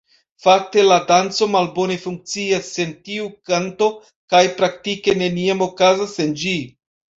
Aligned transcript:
Fakte 0.43 0.85
la 0.85 0.95
danco 1.11 1.47
malbone 1.55 1.97
funkcias 2.05 2.71
sen 2.79 2.95
tiu 3.11 3.29
kanto, 3.51 3.91
kaj 4.35 4.41
praktike 4.63 5.17
neniam 5.23 5.65
okazas 5.71 6.19
sen 6.21 6.37
ĝi. 6.45 6.59